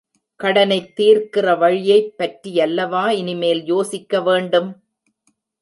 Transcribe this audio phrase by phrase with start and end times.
[0.39, 4.71] கடனைத் தீர்க்கிற வழியைப் பற்றியல்லவா இனிமேல் யோசிக்க வேண்டும்?